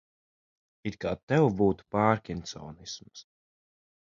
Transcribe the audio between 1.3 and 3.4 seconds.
tev būtu pārkinsonisms.